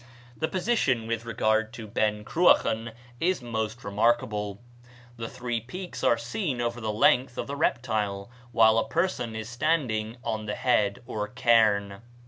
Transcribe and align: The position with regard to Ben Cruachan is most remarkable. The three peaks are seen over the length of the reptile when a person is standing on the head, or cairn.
The 0.35 0.47
position 0.47 1.05
with 1.05 1.25
regard 1.25 1.71
to 1.73 1.85
Ben 1.85 2.23
Cruachan 2.25 2.91
is 3.19 3.43
most 3.43 3.83
remarkable. 3.83 4.59
The 5.17 5.29
three 5.29 5.61
peaks 5.61 6.03
are 6.03 6.17
seen 6.17 6.59
over 6.59 6.81
the 6.81 6.91
length 6.91 7.37
of 7.37 7.45
the 7.45 7.55
reptile 7.55 8.31
when 8.51 8.77
a 8.77 8.83
person 8.83 9.35
is 9.35 9.47
standing 9.47 10.17
on 10.23 10.47
the 10.47 10.55
head, 10.55 11.03
or 11.05 11.27
cairn. 11.27 12.01